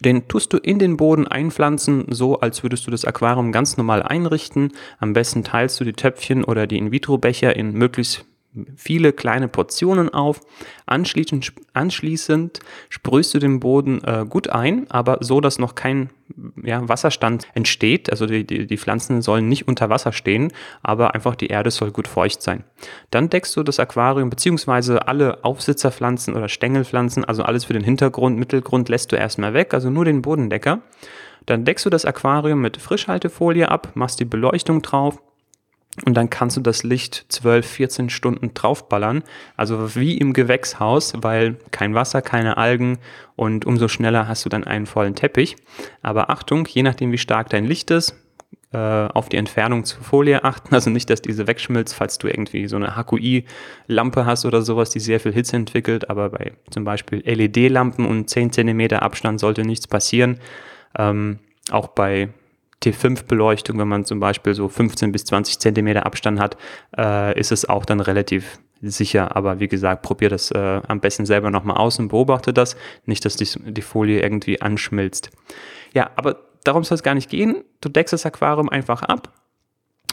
den 0.01 0.29
tust 0.29 0.53
du 0.53 0.59
in 0.59 0.79
den 0.79 0.97
Boden 0.97 1.27
einpflanzen, 1.27 2.07
so 2.09 2.41
als 2.41 2.63
würdest 2.63 2.87
du 2.87 2.91
das 2.91 3.05
Aquarium 3.05 3.53
ganz 3.53 3.77
normal 3.77 4.03
einrichten. 4.03 4.73
Am 4.99 5.13
besten 5.13 5.45
teilst 5.45 5.81
du 5.81 5.85
die 5.85 5.93
Töpfchen 5.93 6.45
oder 6.45 6.67
die 6.67 6.79
In-vitro-Becher 6.79 7.55
in 7.55 7.73
möglichst 7.73 8.25
viele 8.77 9.13
kleine 9.13 9.49
Portionen 9.49 10.13
auf. 10.13 10.41
Anschließend, 10.87 11.53
anschließend 11.73 12.61
sprühst 12.89 13.35
du 13.35 13.39
den 13.39 13.61
Boden 13.61 14.03
äh, 14.05 14.25
gut 14.29 14.49
ein, 14.49 14.91
aber 14.91 15.19
so, 15.21 15.41
dass 15.41 15.59
noch 15.59 15.75
kein 15.75 16.11
ja, 16.63 16.89
Wasserstand 16.89 17.47
entsteht. 17.55 18.11
Also 18.11 18.27
die, 18.27 18.45
die, 18.45 18.67
die 18.67 18.77
Pflanzen 18.77 19.23
sollen 19.23 19.49
nicht 19.49 19.69
unter 19.69 19.91
Wasser 19.91 20.13
stehen, 20.13 20.53
aber 20.83 21.15
einfach 21.15 21.35
die 21.35 21.49
Erde 21.49 21.71
soll 21.71 21.91
gut 21.91 22.09
feucht 22.09 22.43
sein. 22.43 22.65
Dann 23.11 23.31
deckst 23.31 23.57
du 23.57 23.63
das 23.63 23.79
Aquarium 23.79 24.31
beziehungsweise 24.31 25.07
alle 25.09 25.45
Aufsitzerpflanzen 25.45 26.35
oder 26.35 26.49
Stängelpflanzen, 26.49 27.25
also 27.25 27.43
alles 27.43 27.65
für 27.65 27.73
den 27.73 27.85
Hintergrund, 27.85 28.39
Mittelgrund 28.39 28.89
lässt 28.89 29.13
du 29.13 29.17
erstmal 29.17 29.55
weg, 29.55 29.75
also 29.75 29.91
nur 29.91 30.05
den 30.05 30.23
Bodendecker. 30.23 30.81
Dann 31.47 31.65
deckst 31.65 31.87
du 31.87 31.91
das 31.91 32.05
Aquarium 32.05 32.61
mit 32.61 32.77
Frischhaltefolie 32.77 33.71
ab, 33.71 33.93
machst 33.95 34.19
die 34.19 34.25
Beleuchtung 34.25 34.83
drauf 34.83 35.21
und 36.05 36.15
dann 36.15 36.29
kannst 36.29 36.57
du 36.57 36.61
das 36.61 36.83
Licht 36.83 37.27
12, 37.29 37.67
14 37.67 38.11
Stunden 38.11 38.53
draufballern. 38.53 39.23
Also 39.57 39.95
wie 39.97 40.19
im 40.19 40.33
Gewächshaus, 40.35 41.15
weil 41.17 41.57
kein 41.71 41.95
Wasser, 41.95 42.21
keine 42.21 42.59
Algen 42.59 42.99
und 43.35 43.65
umso 43.65 43.89
schneller 43.89 44.29
hast 44.29 44.45
du 44.45 44.49
dann 44.49 44.65
einen 44.65 44.87
vollen 44.87 45.15
Teppich. 45.15 45.57
Aber 46.03 46.29
Achtung, 46.29 46.67
je 46.67 46.83
nachdem 46.83 47.13
wie 47.13 47.19
stark 47.19 47.49
dein 47.49 47.65
Licht 47.65 47.91
ist, 47.91 48.15
äh, 48.73 48.79
auf 48.79 49.29
die 49.29 49.39
Entfernung 49.39 49.85
zur 49.85 50.03
Folie 50.03 50.45
achten, 50.45 50.75
also 50.75 50.91
nicht, 50.91 51.09
dass 51.09 51.23
diese 51.23 51.47
wegschmilzt, 51.47 51.95
falls 51.95 52.19
du 52.19 52.29
irgendwie 52.29 52.67
so 52.67 52.77
eine 52.77 52.95
HQI-Lampe 52.97 54.27
hast 54.27 54.45
oder 54.45 54.61
sowas, 54.61 54.91
die 54.91 55.01
sehr 55.01 55.21
viel 55.21 55.33
Hitze 55.33 55.57
entwickelt, 55.57 56.11
aber 56.11 56.31
bei 56.31 56.53
zum 56.71 56.85
Beispiel 56.85 57.21
LED-Lampen 57.21 58.05
und 58.05 58.29
10 58.29 58.53
cm 58.53 58.93
Abstand 58.95 59.41
sollte 59.41 59.63
nichts 59.63 59.87
passieren. 59.87 60.41
Ähm, 60.99 61.39
auch 61.71 61.89
bei 61.89 62.29
T5-Beleuchtung, 62.83 63.79
wenn 63.79 63.89
man 63.89 64.05
zum 64.05 64.21
Beispiel 64.21 64.55
so 64.55 64.69
15 64.69 65.13
bis 65.13 65.25
20 65.25 65.59
Zentimeter 65.59 66.07
Abstand 66.07 66.39
hat, 66.39 66.57
äh, 66.97 67.39
ist 67.39 67.53
es 67.53 67.69
auch 67.69 67.85
dann 67.85 68.01
relativ 68.01 68.59
sicher. 68.83 69.35
Aber 69.35 69.61
wie 69.61 69.69
gesagt, 69.69 70.03
probier 70.03 70.29
das 70.29 70.51
äh, 70.51 70.81
am 70.87 71.01
besten 71.01 71.27
selber 71.27 71.51
nochmal 71.51 71.77
aus 71.79 71.99
und 71.99 72.09
beobachte 72.09 72.53
das. 72.53 72.77
Nicht, 73.05 73.25
dass 73.25 73.37
die, 73.37 73.49
die 73.73 73.83
Folie 73.83 74.21
irgendwie 74.21 74.61
anschmilzt. 74.61 75.31
Ja, 75.95 76.11
aber 76.17 76.37
darum 76.65 76.85
soll 76.85 76.97
es 76.97 77.03
gar 77.03 77.15
nicht 77.15 77.31
gehen. 77.31 77.65
Du 77.81 77.89
deckst 77.89 78.13
das 78.13 78.27
Aquarium 78.27 78.69
einfach 78.69 79.03
ab 79.03 79.33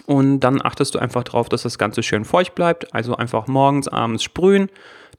und 0.05 0.39
dann 0.41 0.61
achtest 0.61 0.95
du 0.95 0.99
einfach 0.99 1.23
darauf, 1.23 1.49
dass 1.49 1.63
das 1.63 1.77
Ganze 1.77 2.03
schön 2.03 2.25
feucht 2.25 2.55
bleibt. 2.55 2.93
Also 2.93 3.15
einfach 3.15 3.47
morgens, 3.47 3.87
abends 3.87 4.23
sprühen. 4.23 4.69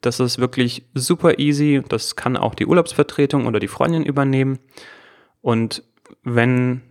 Das 0.01 0.21
ist 0.21 0.39
wirklich 0.39 0.85
super 0.95 1.39
easy. 1.39 1.83
Das 1.89 2.17
kann 2.17 2.37
auch 2.37 2.55
die 2.55 2.67
Urlaubsvertretung 2.67 3.47
oder 3.47 3.61
die 3.61 3.69
Freundin 3.69 4.05
übernehmen. 4.05 4.59
Und 5.41 5.83
wenn 6.23 6.83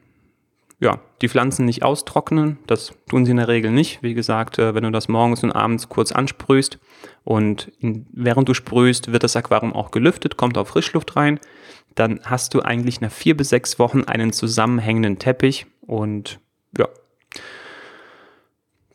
ja, 0.84 1.00
die 1.22 1.30
Pflanzen 1.30 1.64
nicht 1.64 1.82
austrocknen. 1.82 2.60
Das 2.68 2.94
tun 3.10 3.24
sie 3.24 3.32
in 3.32 3.38
der 3.38 3.48
Regel 3.48 3.72
nicht. 3.72 4.04
Wie 4.04 4.14
gesagt, 4.14 4.60
äh, 4.60 4.76
wenn 4.76 4.84
du 4.84 4.92
das 4.92 5.08
morgens 5.08 5.42
und 5.42 5.54
abends 5.54 5.88
kurz 5.88 6.12
ansprühst 6.12 6.78
und 7.24 7.72
während 7.80 8.50
du 8.50 8.54
sprühst, 8.54 9.14
wird 9.14 9.24
das 9.24 9.38
Aquarium 9.38 9.74
auch 9.74 9.92
gelüftet, 9.92 10.36
kommt 10.36 10.58
auch 10.58 10.68
Frischluft 10.68 11.16
rein, 11.16 11.40
dann 11.96 12.20
hast 12.26 12.54
du 12.54 12.62
eigentlich 12.62 13.00
nach 13.00 13.12
vier 13.12 13.38
bis 13.38 13.50
sechs 13.50 13.80
Wochen 13.80 14.04
einen 14.04 14.34
zusammenhängenden 14.34 15.20
Teppich 15.20 15.68
und 15.88 16.40
ja, 16.78 16.90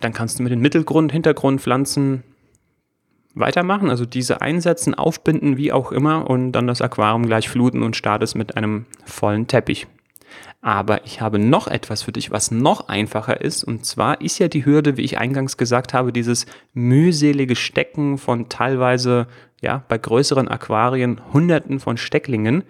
dann 0.00 0.12
kannst 0.12 0.38
du 0.38 0.42
mit 0.42 0.52
den 0.52 0.60
Mittelgrund, 0.60 1.10
Hintergrundpflanzen 1.10 2.22
weitermachen, 3.34 3.88
also 3.88 4.04
diese 4.04 4.42
einsetzen, 4.42 4.94
aufbinden, 4.94 5.56
wie 5.56 5.72
auch 5.72 5.90
immer 5.90 6.28
und 6.28 6.52
dann 6.52 6.66
das 6.66 6.82
Aquarium 6.82 7.24
gleich 7.24 7.48
fluten 7.48 7.82
und 7.82 7.96
startest 7.96 8.34
mit 8.34 8.58
einem 8.58 8.84
vollen 9.06 9.46
Teppich. 9.46 9.86
Aber 10.60 11.04
ich 11.04 11.20
habe 11.20 11.38
noch 11.38 11.68
etwas 11.68 12.02
für 12.02 12.12
dich, 12.12 12.30
was 12.30 12.50
noch 12.50 12.88
einfacher 12.88 13.40
ist. 13.40 13.62
Und 13.62 13.86
zwar 13.86 14.20
ist 14.20 14.38
ja 14.38 14.48
die 14.48 14.64
Hürde, 14.64 14.96
wie 14.96 15.02
ich 15.02 15.18
eingangs 15.18 15.56
gesagt 15.56 15.94
habe, 15.94 16.12
dieses 16.12 16.46
mühselige 16.74 17.56
Stecken 17.56 18.18
von 18.18 18.48
teilweise, 18.48 19.28
ja, 19.60 19.84
bei 19.88 19.98
größeren 19.98 20.48
Aquarien 20.48 21.20
Hunderten 21.32 21.80
von 21.80 21.96
Stecklingen. 21.96 22.64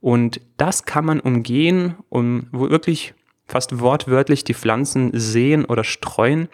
Und 0.00 0.40
das 0.56 0.84
kann 0.84 1.04
man 1.04 1.20
umgehen, 1.20 1.94
um 2.08 2.48
wirklich 2.52 3.14
fast 3.46 3.80
wortwörtlich 3.80 4.44
die 4.44 4.54
Pflanzen 4.54 5.10
sehen 5.12 5.64
oder 5.64 5.84
streuen. 5.84 6.48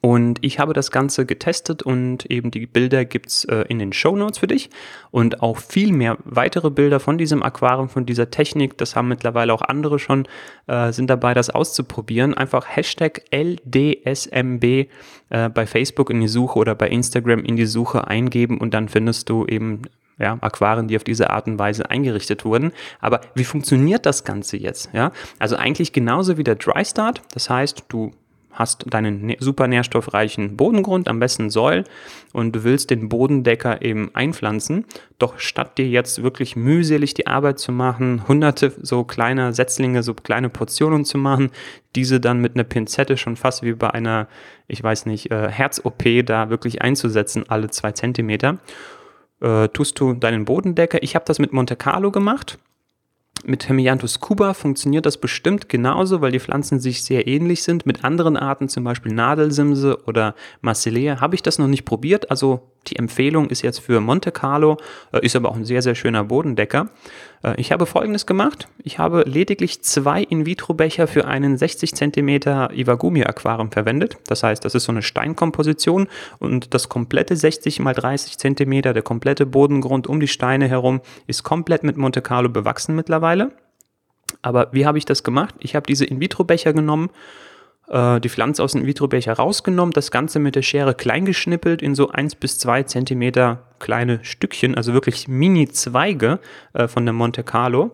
Und 0.00 0.38
ich 0.42 0.58
habe 0.58 0.72
das 0.72 0.90
Ganze 0.90 1.26
getestet 1.26 1.82
und 1.82 2.24
eben 2.26 2.50
die 2.50 2.66
Bilder 2.66 3.04
gibt's 3.04 3.44
äh, 3.44 3.64
in 3.68 3.78
den 3.78 3.92
Show 3.92 4.16
Notes 4.16 4.38
für 4.38 4.46
dich 4.46 4.70
und 5.10 5.42
auch 5.42 5.58
viel 5.58 5.92
mehr 5.92 6.16
weitere 6.24 6.70
Bilder 6.70 6.98
von 6.98 7.18
diesem 7.18 7.42
Aquarium, 7.42 7.88
von 7.88 8.06
dieser 8.06 8.30
Technik. 8.30 8.78
Das 8.78 8.96
haben 8.96 9.08
mittlerweile 9.08 9.52
auch 9.52 9.62
andere 9.62 9.98
schon, 9.98 10.26
äh, 10.66 10.92
sind 10.92 11.10
dabei, 11.10 11.34
das 11.34 11.50
auszuprobieren. 11.50 12.34
Einfach 12.34 12.66
Hashtag 12.68 13.24
LDSMB 13.30 14.64
äh, 14.64 15.48
bei 15.50 15.66
Facebook 15.66 16.10
in 16.10 16.20
die 16.20 16.28
Suche 16.28 16.58
oder 16.58 16.74
bei 16.74 16.88
Instagram 16.88 17.44
in 17.44 17.56
die 17.56 17.66
Suche 17.66 18.06
eingeben 18.06 18.58
und 18.58 18.72
dann 18.72 18.88
findest 18.88 19.28
du 19.28 19.44
eben 19.44 19.82
ja, 20.18 20.38
Aquarien, 20.40 20.88
die 20.88 20.96
auf 20.96 21.04
diese 21.04 21.28
Art 21.30 21.46
und 21.46 21.58
Weise 21.58 21.90
eingerichtet 21.90 22.46
wurden. 22.46 22.72
Aber 23.00 23.20
wie 23.34 23.44
funktioniert 23.44 24.06
das 24.06 24.24
Ganze 24.24 24.56
jetzt? 24.56 24.90
Ja, 24.94 25.12
also 25.38 25.56
eigentlich 25.56 25.92
genauso 25.92 26.38
wie 26.38 26.44
der 26.44 26.54
Dry 26.54 26.84
Start. 26.84 27.20
Das 27.34 27.50
heißt, 27.50 27.84
du 27.88 28.12
hast 28.56 28.92
deinen 28.92 29.36
super 29.38 29.68
nährstoffreichen 29.68 30.56
Bodengrund, 30.56 31.08
am 31.08 31.20
besten 31.20 31.50
Säul, 31.50 31.84
und 32.32 32.56
du 32.56 32.64
willst 32.64 32.90
den 32.90 33.08
Bodendecker 33.08 33.82
eben 33.82 34.10
einpflanzen. 34.14 34.86
Doch 35.18 35.38
statt 35.38 35.78
dir 35.78 35.86
jetzt 35.86 36.22
wirklich 36.22 36.56
mühselig 36.56 37.14
die 37.14 37.26
Arbeit 37.26 37.58
zu 37.58 37.70
machen, 37.70 38.26
hunderte 38.26 38.72
so 38.82 39.04
kleiner 39.04 39.52
Setzlinge, 39.52 40.02
so 40.02 40.14
kleine 40.14 40.48
Portionen 40.48 41.04
zu 41.04 41.18
machen, 41.18 41.50
diese 41.94 42.18
dann 42.18 42.40
mit 42.40 42.54
einer 42.54 42.64
Pinzette 42.64 43.16
schon 43.16 43.36
fast 43.36 43.62
wie 43.62 43.74
bei 43.74 43.90
einer, 43.90 44.26
ich 44.66 44.82
weiß 44.82 45.06
nicht, 45.06 45.30
äh, 45.30 45.48
Herz-OP 45.48 46.22
da 46.24 46.50
wirklich 46.50 46.82
einzusetzen, 46.82 47.44
alle 47.48 47.70
zwei 47.70 47.92
Zentimeter, 47.92 48.58
äh, 49.40 49.68
tust 49.68 50.00
du 50.00 50.14
deinen 50.14 50.44
Bodendecker. 50.44 51.02
Ich 51.02 51.14
habe 51.14 51.24
das 51.26 51.38
mit 51.38 51.52
Monte 51.52 51.76
Carlo 51.76 52.10
gemacht 52.10 52.58
mit 53.44 53.68
Hemianthus 53.68 54.20
cuba 54.20 54.54
funktioniert 54.54 55.06
das 55.06 55.18
bestimmt 55.18 55.68
genauso, 55.68 56.20
weil 56.20 56.32
die 56.32 56.40
Pflanzen 56.40 56.80
sich 56.80 57.02
sehr 57.02 57.26
ähnlich 57.26 57.62
sind. 57.62 57.86
Mit 57.86 58.04
anderen 58.04 58.36
Arten, 58.36 58.68
zum 58.68 58.84
Beispiel 58.84 59.12
Nadelsimse 59.12 60.04
oder 60.06 60.34
Marcellea, 60.60 61.20
habe 61.20 61.34
ich 61.34 61.42
das 61.42 61.58
noch 61.58 61.68
nicht 61.68 61.84
probiert. 61.84 62.30
Also 62.30 62.62
die 62.88 62.96
Empfehlung 62.96 63.48
ist 63.48 63.62
jetzt 63.62 63.80
für 63.80 64.00
Monte 64.00 64.32
Carlo, 64.32 64.78
äh, 65.12 65.24
ist 65.24 65.36
aber 65.36 65.50
auch 65.50 65.56
ein 65.56 65.64
sehr, 65.64 65.82
sehr 65.82 65.94
schöner 65.94 66.24
Bodendecker. 66.24 66.88
Äh, 67.42 67.60
ich 67.60 67.72
habe 67.72 67.86
folgendes 67.86 68.26
gemacht. 68.26 68.68
Ich 68.82 68.98
habe 68.98 69.22
lediglich 69.26 69.82
zwei 69.82 70.22
In-vitro-Becher 70.22 71.06
für 71.06 71.26
einen 71.26 71.56
60 71.56 71.94
cm 71.94 72.28
Iwagumi-Aquarium 72.72 73.70
verwendet. 73.70 74.18
Das 74.26 74.42
heißt, 74.42 74.64
das 74.64 74.74
ist 74.74 74.84
so 74.84 74.92
eine 74.92 75.02
Steinkomposition 75.02 76.08
und 76.38 76.74
das 76.74 76.88
komplette 76.88 77.36
60 77.36 77.80
x 77.80 77.94
30 77.94 78.38
cm, 78.38 78.82
der 78.82 79.02
komplette 79.02 79.46
Bodengrund 79.46 80.06
um 80.06 80.20
die 80.20 80.28
Steine 80.28 80.68
herum, 80.68 81.00
ist 81.26 81.42
komplett 81.42 81.82
mit 81.82 81.96
Monte 81.96 82.22
Carlo 82.22 82.48
bewachsen 82.48 82.94
mittlerweile. 82.94 83.52
Aber 84.42 84.68
wie 84.72 84.86
habe 84.86 84.98
ich 84.98 85.04
das 85.04 85.22
gemacht? 85.22 85.54
Ich 85.60 85.74
habe 85.74 85.86
diese 85.86 86.04
In-vitro-Becher 86.04 86.72
genommen 86.72 87.10
äh, 87.88 88.20
die 88.20 88.28
Pflanze 88.28 88.62
aus 88.62 88.72
dem 88.72 88.86
Vitrobecher 88.86 89.34
rausgenommen, 89.34 89.92
das 89.92 90.10
Ganze 90.10 90.38
mit 90.38 90.56
der 90.56 90.62
Schere 90.62 90.94
klein 90.94 91.24
geschnippelt 91.24 91.82
in 91.82 91.94
so 91.94 92.10
1 92.10 92.36
bis 92.36 92.58
2 92.58 92.84
Zentimeter 92.84 93.62
kleine 93.78 94.20
Stückchen, 94.22 94.74
also 94.74 94.92
wirklich 94.92 95.28
Mini-Zweige 95.28 96.38
äh, 96.72 96.88
von 96.88 97.04
der 97.04 97.12
Monte 97.12 97.42
Carlo. 97.42 97.92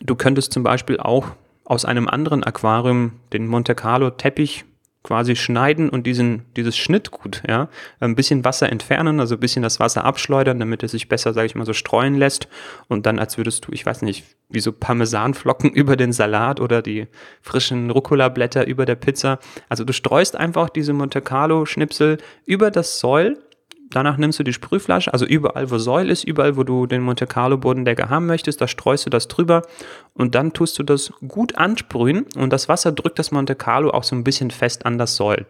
Du 0.00 0.14
könntest 0.14 0.52
zum 0.52 0.62
Beispiel 0.62 0.98
auch 0.98 1.28
aus 1.64 1.84
einem 1.84 2.08
anderen 2.08 2.44
Aquarium 2.44 3.12
den 3.32 3.46
Monte 3.46 3.74
Carlo 3.74 4.10
Teppich 4.10 4.64
quasi 5.04 5.36
schneiden 5.36 5.90
und 5.90 6.06
diesen, 6.06 6.46
dieses 6.56 6.76
Schnittgut, 6.76 7.42
ja, 7.46 7.68
ein 8.00 8.16
bisschen 8.16 8.44
Wasser 8.44 8.72
entfernen, 8.72 9.20
also 9.20 9.36
ein 9.36 9.40
bisschen 9.40 9.62
das 9.62 9.78
Wasser 9.78 10.04
abschleudern, 10.04 10.58
damit 10.58 10.82
es 10.82 10.92
sich 10.92 11.08
besser, 11.08 11.34
sage 11.34 11.46
ich 11.46 11.54
mal, 11.54 11.66
so 11.66 11.74
streuen 11.74 12.16
lässt 12.16 12.48
und 12.88 13.04
dann, 13.04 13.18
als 13.18 13.36
würdest 13.36 13.66
du, 13.66 13.72
ich 13.72 13.84
weiß 13.84 14.00
nicht, 14.02 14.24
wie 14.48 14.60
so 14.60 14.72
Parmesanflocken 14.72 15.70
über 15.74 15.96
den 15.96 16.12
Salat 16.12 16.58
oder 16.58 16.80
die 16.80 17.06
frischen 17.42 17.90
Rucola-Blätter 17.90 18.66
über 18.66 18.86
der 18.86 18.96
Pizza. 18.96 19.38
Also 19.68 19.84
du 19.84 19.92
streust 19.92 20.36
einfach 20.36 20.70
diese 20.70 20.94
Monte 20.94 21.20
Carlo 21.20 21.66
Schnipsel 21.66 22.16
über 22.46 22.70
das 22.70 22.98
Säul 22.98 23.38
Danach 23.90 24.16
nimmst 24.16 24.38
du 24.38 24.44
die 24.44 24.52
Sprühflasche, 24.52 25.12
also 25.12 25.26
überall, 25.26 25.70
wo 25.70 25.78
Säul 25.78 26.10
ist, 26.10 26.24
überall, 26.24 26.56
wo 26.56 26.64
du 26.64 26.86
den 26.86 27.02
Monte 27.02 27.26
Carlo 27.26 27.58
Bodendecker 27.58 28.08
haben 28.08 28.26
möchtest, 28.26 28.60
da 28.60 28.66
streust 28.66 29.06
du 29.06 29.10
das 29.10 29.28
drüber 29.28 29.62
und 30.14 30.34
dann 30.34 30.52
tust 30.52 30.78
du 30.78 30.82
das 30.82 31.12
gut 31.28 31.56
ansprühen 31.56 32.26
und 32.36 32.52
das 32.52 32.68
Wasser 32.68 32.92
drückt 32.92 33.18
das 33.18 33.30
Monte 33.30 33.54
Carlo 33.54 33.90
auch 33.90 34.04
so 34.04 34.16
ein 34.16 34.24
bisschen 34.24 34.50
fest 34.50 34.86
an 34.86 34.98
das 34.98 35.16
Säul. 35.16 35.46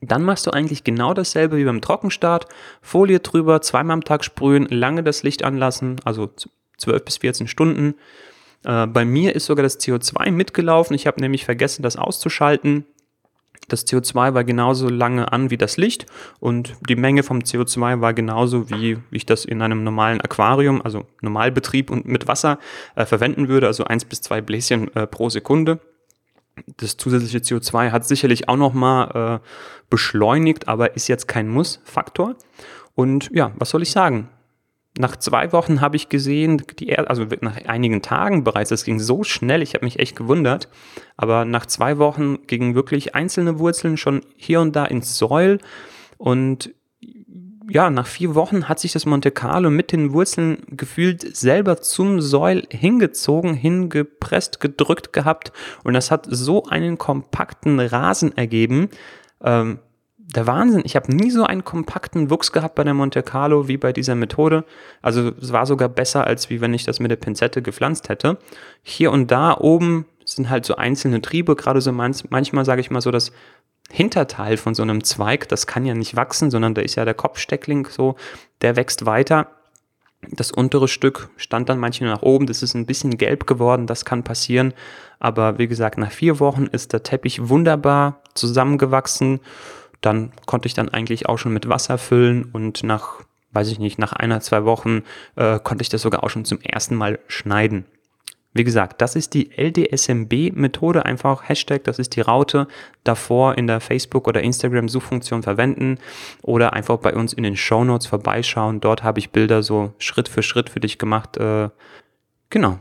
Dann 0.00 0.24
machst 0.24 0.46
du 0.46 0.50
eigentlich 0.50 0.82
genau 0.82 1.14
dasselbe 1.14 1.56
wie 1.56 1.64
beim 1.64 1.80
Trockenstart. 1.80 2.48
Folie 2.80 3.20
drüber, 3.20 3.60
zweimal 3.60 3.94
am 3.94 4.04
Tag 4.04 4.24
sprühen, 4.24 4.66
lange 4.66 5.04
das 5.04 5.22
Licht 5.22 5.44
anlassen, 5.44 6.00
also 6.04 6.28
12 6.78 7.04
bis 7.04 7.18
14 7.18 7.46
Stunden. 7.46 7.94
Äh, 8.64 8.88
bei 8.88 9.04
mir 9.04 9.36
ist 9.36 9.46
sogar 9.46 9.62
das 9.62 9.78
CO2 9.78 10.32
mitgelaufen. 10.32 10.94
Ich 10.94 11.06
habe 11.06 11.20
nämlich 11.20 11.44
vergessen, 11.44 11.82
das 11.82 11.96
auszuschalten. 11.96 12.84
Das 13.72 13.86
CO2 13.86 14.34
war 14.34 14.44
genauso 14.44 14.90
lange 14.90 15.32
an 15.32 15.48
wie 15.48 15.56
das 15.56 15.78
Licht 15.78 16.04
und 16.40 16.74
die 16.90 16.94
Menge 16.94 17.22
vom 17.22 17.38
CO2 17.38 18.02
war 18.02 18.12
genauso 18.12 18.68
wie, 18.68 18.98
ich 19.10 19.24
das 19.24 19.46
in 19.46 19.62
einem 19.62 19.82
normalen 19.82 20.20
Aquarium, 20.20 20.82
also 20.82 21.06
Normalbetrieb 21.22 21.90
und 21.90 22.04
mit 22.04 22.28
Wasser 22.28 22.58
äh, 22.96 23.06
verwenden 23.06 23.48
würde, 23.48 23.68
also 23.68 23.84
eins 23.84 24.04
bis 24.04 24.20
zwei 24.20 24.42
Bläschen 24.42 24.94
äh, 24.94 25.06
pro 25.06 25.30
Sekunde. 25.30 25.80
Das 26.76 26.98
zusätzliche 26.98 27.38
CO2 27.38 27.92
hat 27.92 28.06
sicherlich 28.06 28.46
auch 28.46 28.58
nochmal 28.58 29.40
äh, 29.40 29.46
beschleunigt, 29.88 30.68
aber 30.68 30.94
ist 30.94 31.08
jetzt 31.08 31.26
kein 31.26 31.48
Muss-Faktor. 31.48 32.36
Und 32.94 33.30
ja, 33.32 33.52
was 33.56 33.70
soll 33.70 33.80
ich 33.80 33.90
sagen? 33.90 34.28
Nach 34.98 35.16
zwei 35.16 35.52
Wochen 35.52 35.80
habe 35.80 35.96
ich 35.96 36.10
gesehen, 36.10 36.62
die, 36.78 36.98
also 36.98 37.26
nach 37.40 37.56
einigen 37.64 38.02
Tagen 38.02 38.44
bereits, 38.44 38.68
das 38.68 38.84
ging 38.84 39.00
so 39.00 39.24
schnell, 39.24 39.62
ich 39.62 39.72
habe 39.72 39.86
mich 39.86 39.98
echt 39.98 40.16
gewundert, 40.16 40.68
aber 41.16 41.46
nach 41.46 41.64
zwei 41.64 41.96
Wochen 41.96 42.46
gingen 42.46 42.74
wirklich 42.74 43.14
einzelne 43.14 43.58
Wurzeln 43.58 43.96
schon 43.96 44.20
hier 44.36 44.60
und 44.60 44.76
da 44.76 44.84
ins 44.84 45.16
Säul 45.16 45.58
und 46.18 46.74
ja, 47.70 47.88
nach 47.88 48.06
vier 48.06 48.34
Wochen 48.34 48.68
hat 48.68 48.80
sich 48.80 48.92
das 48.92 49.06
Monte 49.06 49.30
Carlo 49.30 49.70
mit 49.70 49.92
den 49.92 50.12
Wurzeln 50.12 50.58
gefühlt 50.68 51.36
selber 51.36 51.80
zum 51.80 52.20
Säul 52.20 52.64
hingezogen, 52.70 53.54
hingepresst, 53.54 54.60
gedrückt 54.60 55.14
gehabt 55.14 55.52
und 55.84 55.94
das 55.94 56.10
hat 56.10 56.26
so 56.28 56.64
einen 56.64 56.98
kompakten 56.98 57.80
Rasen 57.80 58.36
ergeben. 58.36 58.90
Ähm, 59.42 59.78
der 60.34 60.46
Wahnsinn. 60.46 60.82
Ich 60.84 60.96
habe 60.96 61.14
nie 61.14 61.30
so 61.30 61.44
einen 61.44 61.64
kompakten 61.64 62.30
Wuchs 62.30 62.52
gehabt 62.52 62.74
bei 62.74 62.84
der 62.84 62.94
Monte 62.94 63.22
Carlo 63.22 63.68
wie 63.68 63.76
bei 63.76 63.92
dieser 63.92 64.14
Methode. 64.14 64.64
Also 65.02 65.32
es 65.40 65.52
war 65.52 65.66
sogar 65.66 65.88
besser, 65.88 66.26
als 66.26 66.50
wie 66.50 66.60
wenn 66.60 66.74
ich 66.74 66.84
das 66.84 67.00
mit 67.00 67.10
der 67.10 67.16
Pinzette 67.16 67.62
gepflanzt 67.62 68.08
hätte. 68.08 68.38
Hier 68.82 69.10
und 69.10 69.30
da 69.30 69.56
oben 69.58 70.06
sind 70.24 70.48
halt 70.48 70.64
so 70.64 70.76
einzelne 70.76 71.20
Triebe, 71.20 71.56
gerade 71.56 71.80
so 71.80 71.92
manch, 71.92 72.24
manchmal 72.30 72.64
sage 72.64 72.80
ich 72.80 72.90
mal 72.90 73.00
so 73.00 73.10
das 73.10 73.32
Hinterteil 73.90 74.56
von 74.56 74.74
so 74.74 74.82
einem 74.82 75.04
Zweig, 75.04 75.48
das 75.48 75.66
kann 75.66 75.84
ja 75.84 75.94
nicht 75.94 76.16
wachsen, 76.16 76.50
sondern 76.50 76.74
da 76.74 76.82
ist 76.82 76.94
ja 76.94 77.04
der 77.04 77.14
Kopfsteckling 77.14 77.86
so, 77.90 78.16
der 78.62 78.76
wächst 78.76 79.04
weiter. 79.04 79.48
Das 80.30 80.52
untere 80.52 80.86
Stück 80.86 81.30
stand 81.36 81.68
dann 81.68 81.80
manchmal 81.80 82.10
nach 82.10 82.22
oben, 82.22 82.46
das 82.46 82.62
ist 82.62 82.74
ein 82.74 82.86
bisschen 82.86 83.18
gelb 83.18 83.46
geworden, 83.46 83.88
das 83.88 84.04
kann 84.04 84.22
passieren. 84.22 84.72
Aber 85.18 85.58
wie 85.58 85.66
gesagt, 85.66 85.98
nach 85.98 86.12
vier 86.12 86.38
Wochen 86.38 86.66
ist 86.66 86.92
der 86.92 87.02
Teppich 87.02 87.48
wunderbar 87.48 88.22
zusammengewachsen 88.34 89.40
dann 90.02 90.32
konnte 90.46 90.66
ich 90.66 90.74
dann 90.74 90.90
eigentlich 90.90 91.26
auch 91.26 91.38
schon 91.38 91.54
mit 91.54 91.68
Wasser 91.68 91.96
füllen 91.96 92.44
und 92.52 92.82
nach, 92.82 93.22
weiß 93.52 93.68
ich 93.68 93.78
nicht, 93.78 93.98
nach 93.98 94.12
einer, 94.12 94.40
zwei 94.40 94.64
Wochen 94.64 95.02
äh, 95.36 95.58
konnte 95.58 95.82
ich 95.82 95.88
das 95.88 96.02
sogar 96.02 96.22
auch 96.22 96.30
schon 96.30 96.44
zum 96.44 96.60
ersten 96.60 96.96
Mal 96.96 97.18
schneiden. 97.28 97.86
Wie 98.54 98.64
gesagt, 98.64 99.00
das 99.00 99.16
ist 99.16 99.32
die 99.32 99.50
LDSMB-Methode, 99.56 101.06
einfach 101.06 101.48
Hashtag, 101.48 101.84
das 101.84 101.98
ist 101.98 102.16
die 102.16 102.20
Raute, 102.20 102.68
davor 103.02 103.56
in 103.56 103.66
der 103.66 103.80
Facebook- 103.80 104.28
oder 104.28 104.42
Instagram-Suchfunktion 104.42 105.42
verwenden 105.42 105.98
oder 106.42 106.74
einfach 106.74 106.98
bei 106.98 107.14
uns 107.14 107.32
in 107.32 107.44
den 107.44 107.56
Show 107.56 107.82
Notes 107.82 108.06
vorbeischauen. 108.06 108.80
Dort 108.80 109.02
habe 109.02 109.20
ich 109.20 109.30
Bilder 109.30 109.62
so 109.62 109.94
Schritt 109.96 110.28
für 110.28 110.42
Schritt 110.42 110.68
für 110.68 110.80
dich 110.80 110.98
gemacht. 110.98 111.38
Äh, 111.38 111.70
genau. 112.50 112.78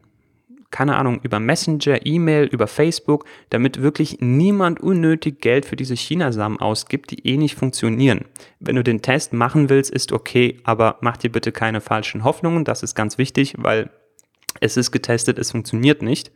keine 0.71 0.97
Ahnung, 0.97 1.21
über 1.23 1.41
Messenger, 1.41 2.05
E-Mail, 2.05 2.47
über 2.47 2.67
Facebook, 2.67 3.25
damit 3.51 3.83
wirklich 3.83 4.19
niemand 4.21 4.81
unnötig 4.81 5.41
Geld 5.41 5.67
für 5.67 5.77
diese 5.77 5.95
Chinasamen 5.95 6.59
ausgibt, 6.59 7.11
die 7.11 7.27
eh 7.27 7.37
nicht 7.37 7.55
funktionieren. 7.55 8.27
Wenn 8.61 8.77
du 8.77 8.83
den 8.83 9.03
Test 9.03 9.33
machen 9.33 9.69
willst, 9.69 9.91
ist 9.91 10.13
okay, 10.13 10.61
aber 10.65 10.99
mach 11.01 11.17
dir 11.17 11.31
bitte 11.31 11.53
keine 11.53 11.81
falschen 11.81 12.25
Hoffnungen, 12.25 12.65
das 12.65 12.83
ist 12.83 12.95
ganz 12.95 13.19
wichtig, 13.19 13.55
weil 13.59 13.91
es 14.61 14.77
ist 14.77 14.93
getestet, 14.93 15.39
es 15.39 15.51
funktioniert 15.51 16.03
nicht. 16.03 16.33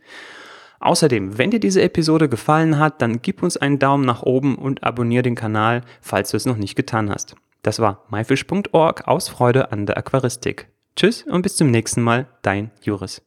Außerdem, 0.79 1.37
wenn 1.37 1.51
dir 1.51 1.59
diese 1.59 1.81
Episode 1.81 2.29
gefallen 2.29 2.79
hat, 2.79 3.01
dann 3.01 3.21
gib 3.21 3.43
uns 3.43 3.57
einen 3.57 3.79
Daumen 3.79 4.05
nach 4.05 4.23
oben 4.23 4.55
und 4.55 4.83
abonniere 4.83 5.23
den 5.23 5.35
Kanal, 5.35 5.81
falls 6.01 6.31
du 6.31 6.37
es 6.37 6.45
noch 6.45 6.57
nicht 6.57 6.75
getan 6.75 7.09
hast. 7.09 7.35
Das 7.61 7.79
war 7.79 8.05
myfish.org 8.09 9.07
aus 9.07 9.27
Freude 9.27 9.71
an 9.71 9.85
der 9.85 9.97
Aquaristik. 9.97 10.69
Tschüss 10.95 11.23
und 11.23 11.41
bis 11.41 11.57
zum 11.57 11.71
nächsten 11.71 12.01
Mal, 12.01 12.27
dein 12.41 12.71
Juris. 12.81 13.21